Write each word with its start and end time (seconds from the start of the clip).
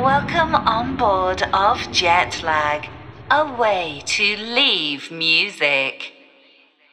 Welcome 0.00 0.54
on 0.54 0.96
board 0.96 1.42
of 1.52 1.76
Jetlag, 1.92 2.88
a 3.30 3.54
way 3.54 4.02
to 4.06 4.36
leave 4.38 5.10
music. 5.10 6.14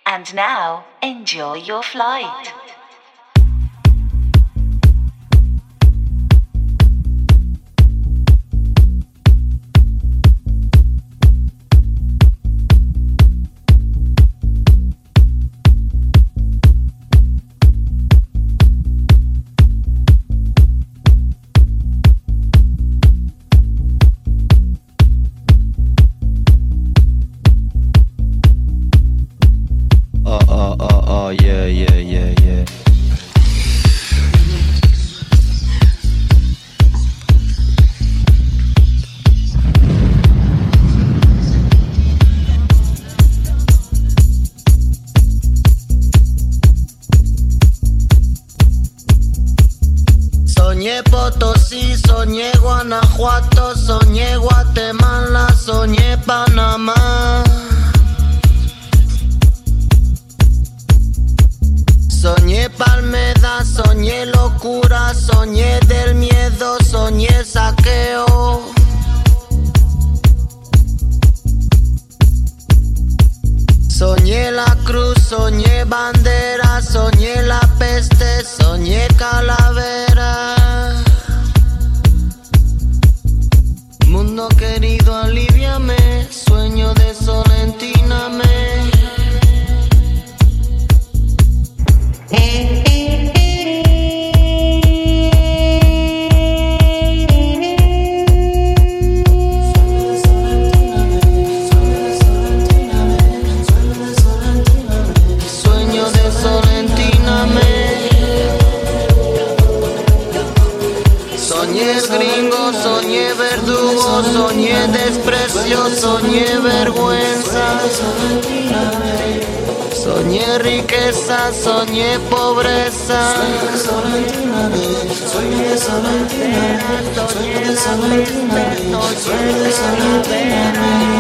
And 0.05 0.35
now, 0.35 0.83
enjoy 1.01 1.53
your 1.53 1.83
flight. 1.83 2.51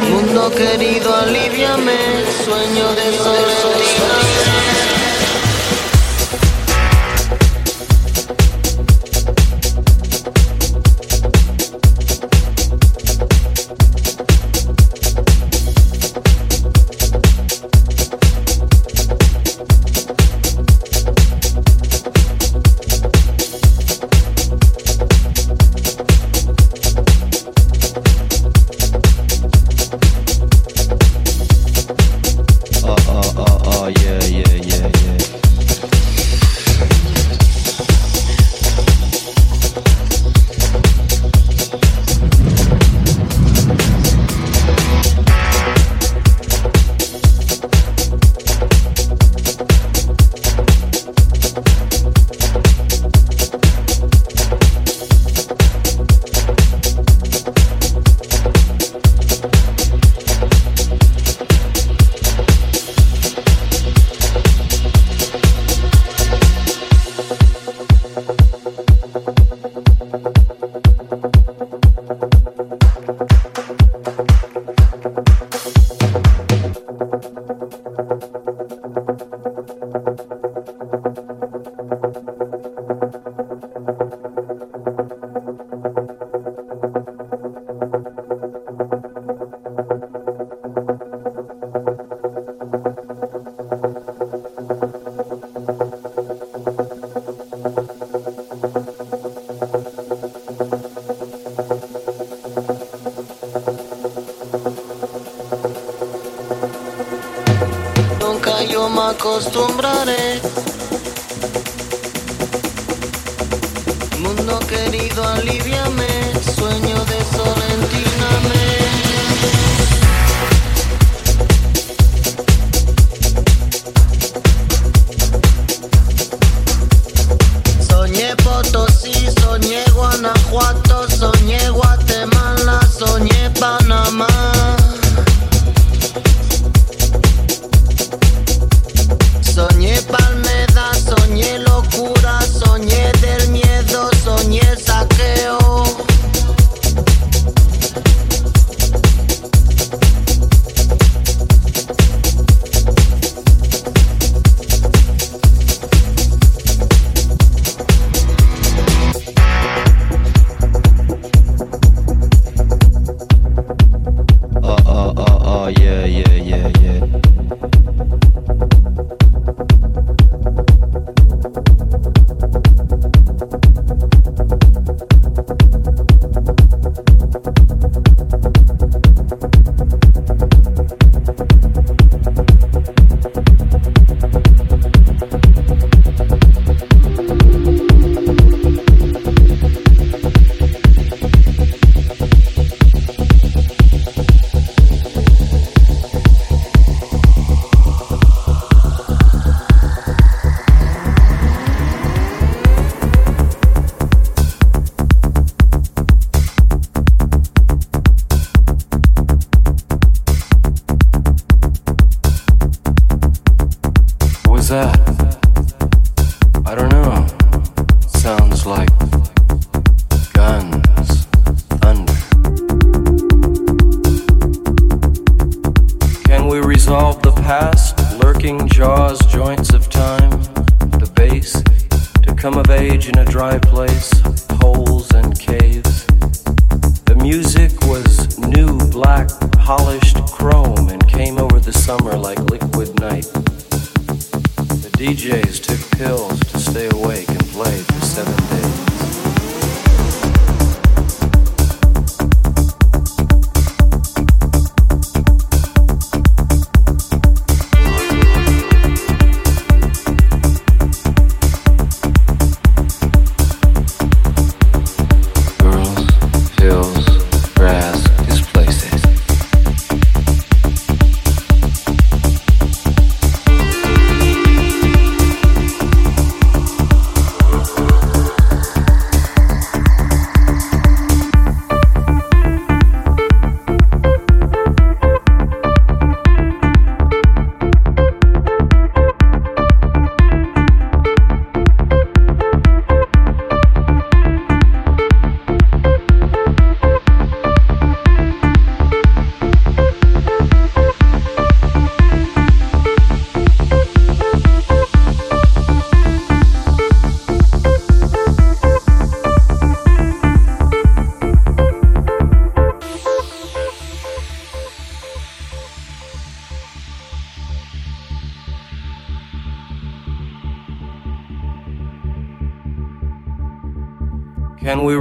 Mundo 0.09 0.49
querido, 0.51 1.13
aliviame, 1.13 2.23
sueño 2.45 2.93
de 2.95 3.17
sol. 3.17 3.46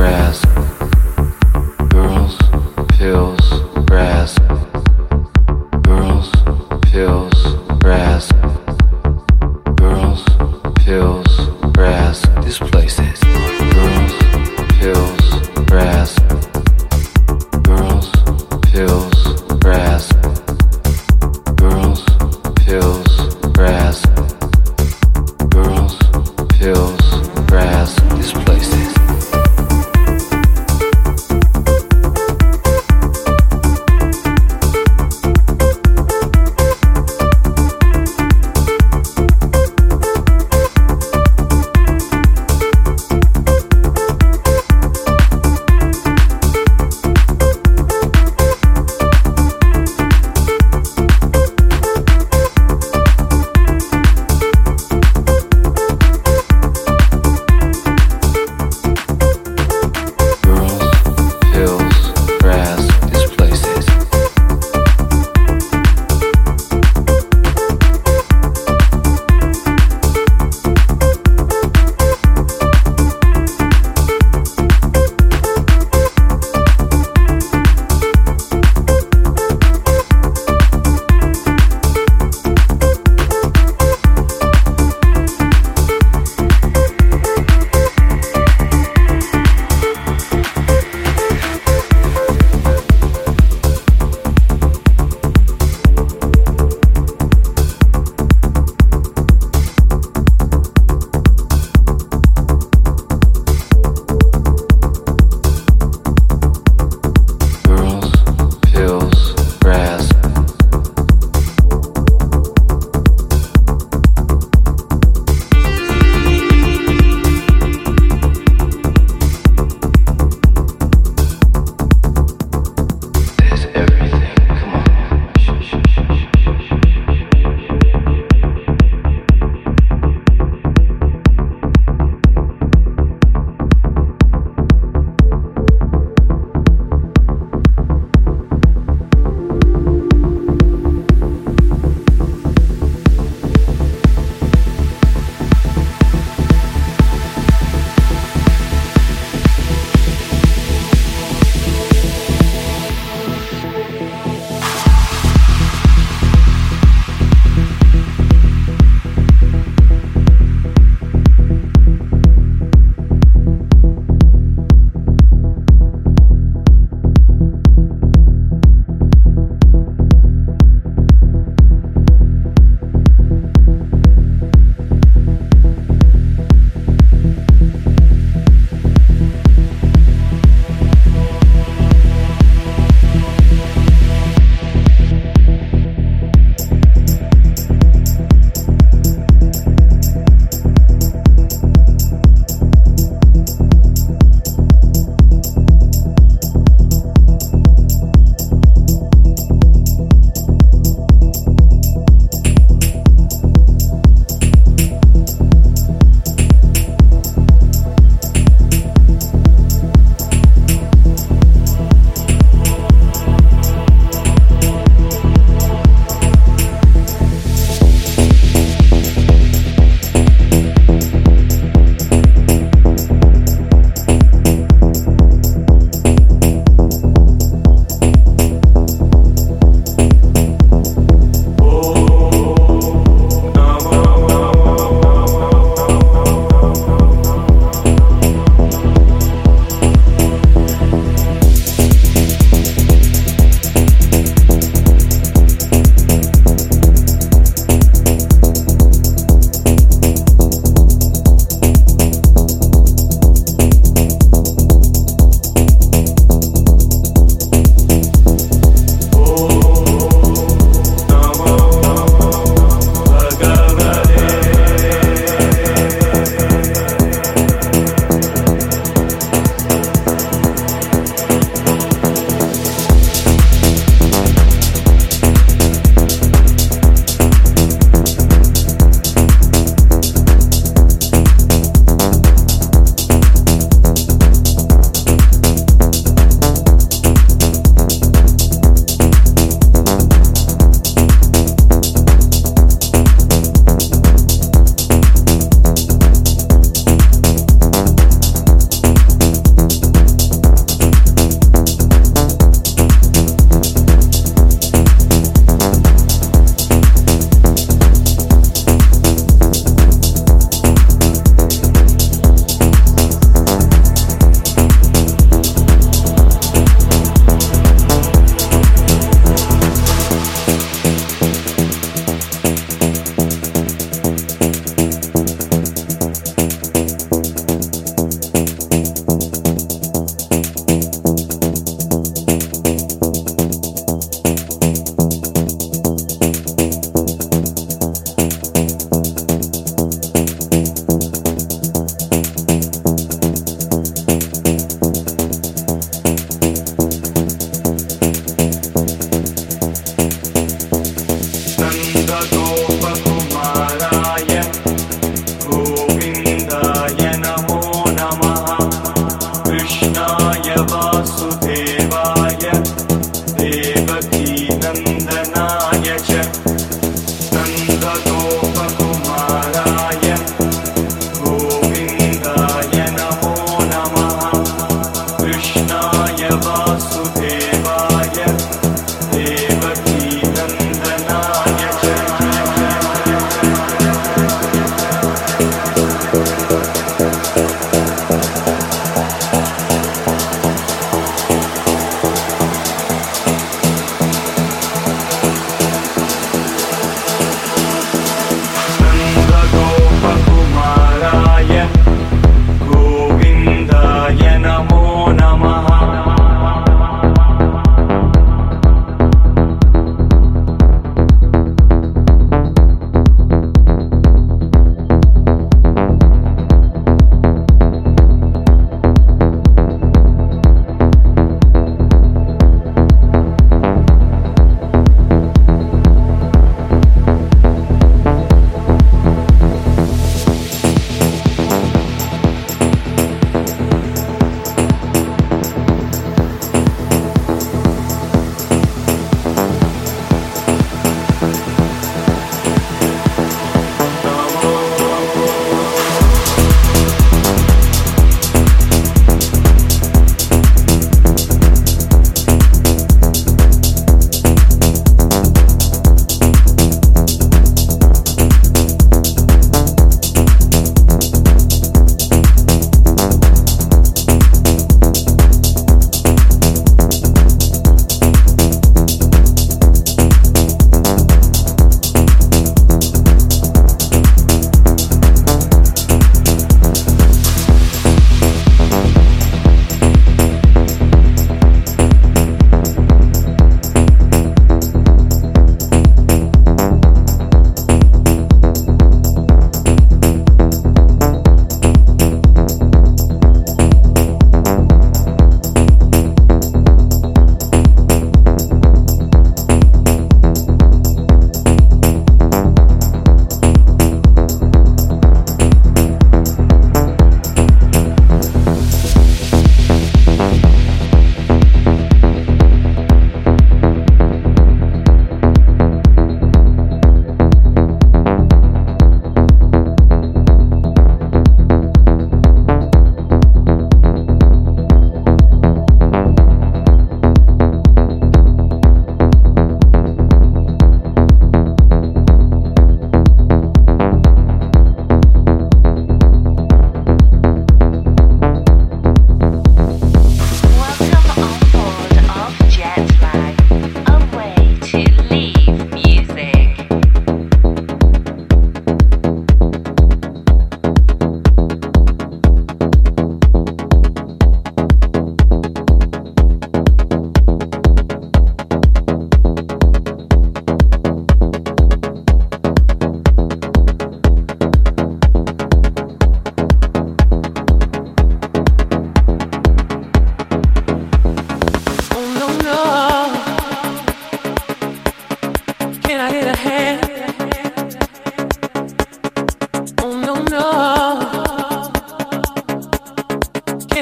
grass. 0.00 0.49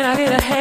I 0.08 0.16
get 0.16 0.40
a 0.40 0.42
head. 0.42 0.57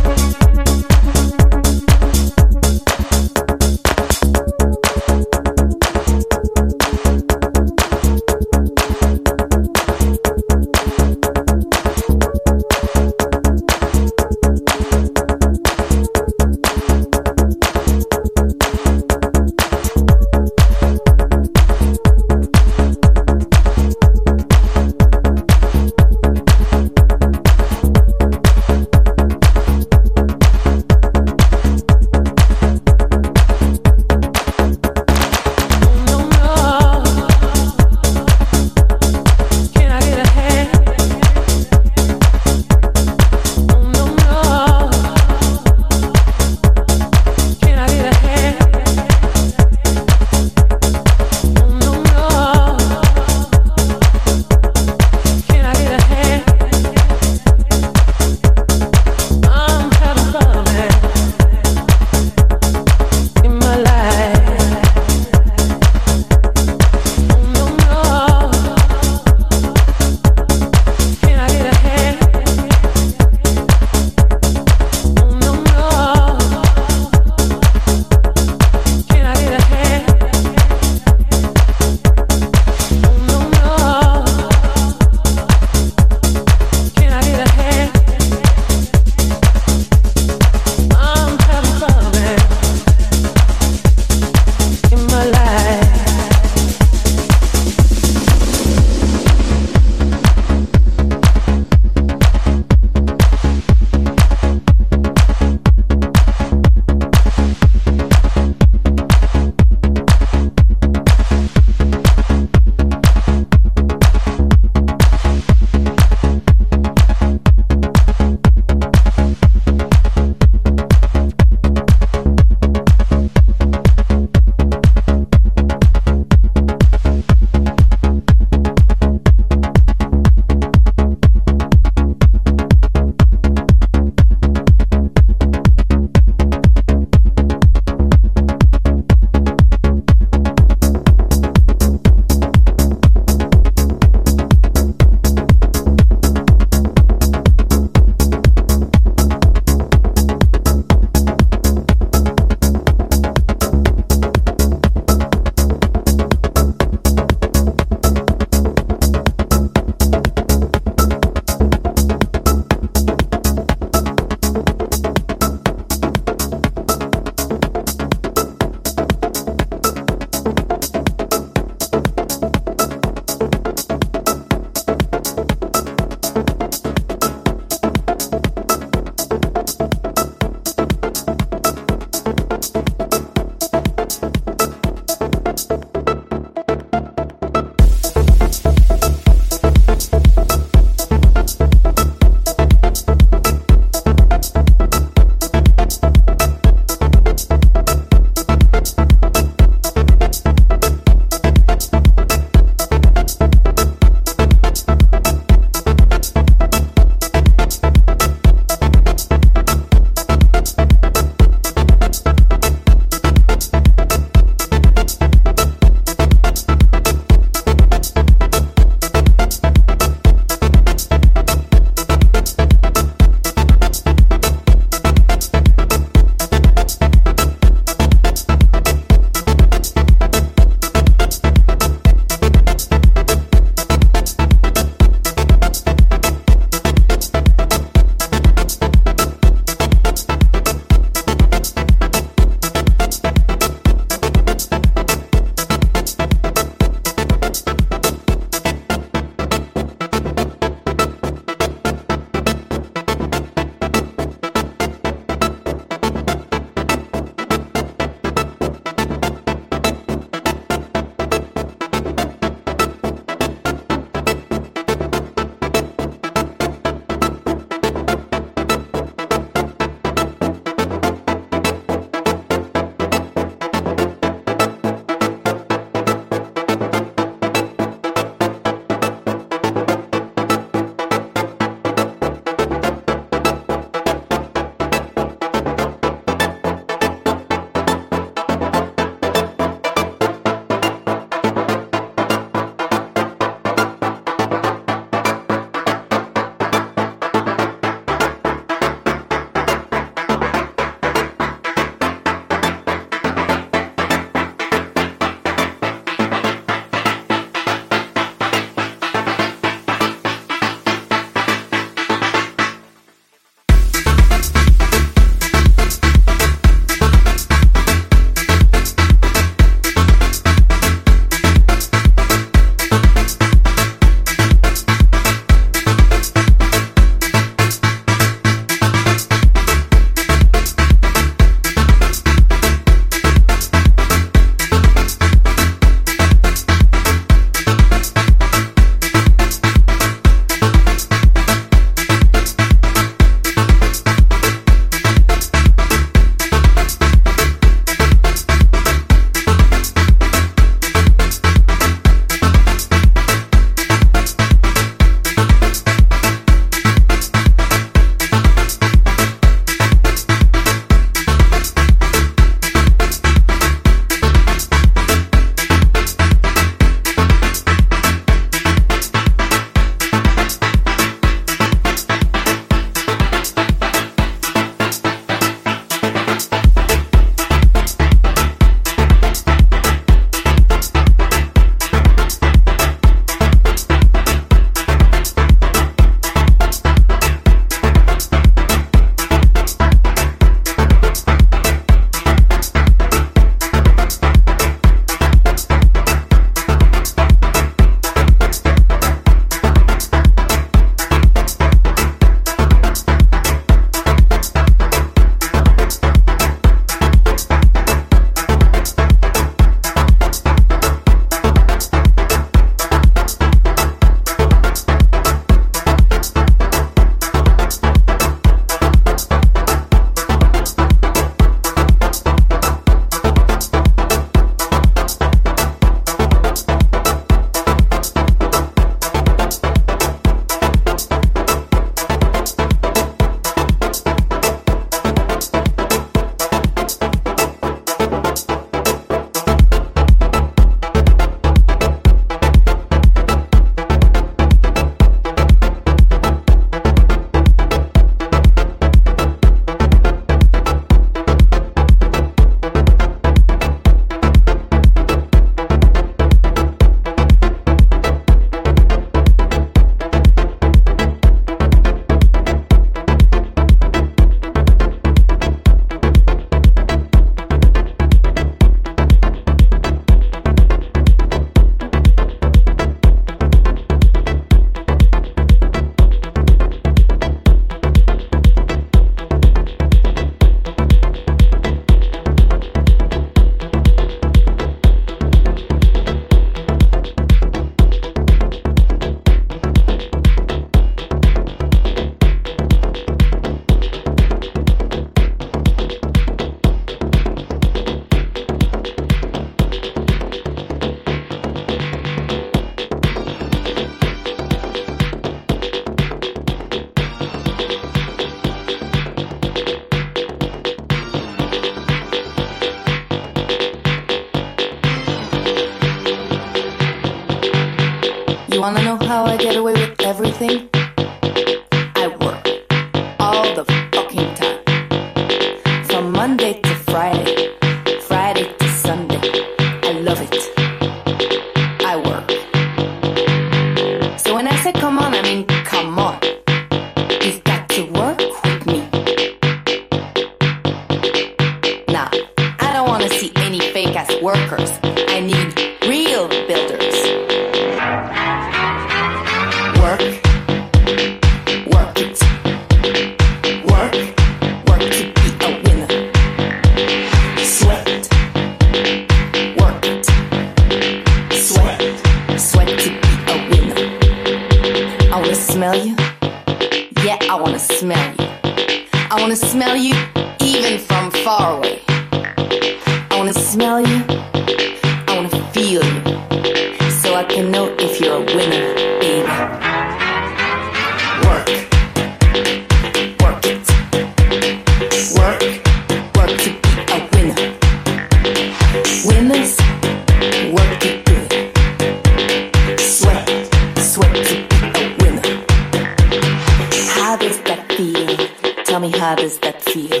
how 599.02 599.16
does 599.16 599.36
that 599.38 599.60
feel? 599.60 600.00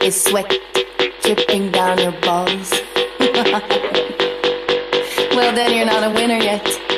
Is 0.00 0.22
sweat 0.22 0.48
dripping 1.22 1.72
down 1.72 1.98
your 1.98 2.12
balls? 2.20 2.70
well, 5.34 5.52
then 5.56 5.76
you're 5.76 5.84
not 5.84 6.04
a 6.04 6.10
winner 6.14 6.38
yet. 6.38 6.97